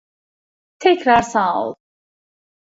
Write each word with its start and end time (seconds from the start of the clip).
Tekrar 0.79 1.21
sağ 1.21 1.53
ol. 1.63 1.75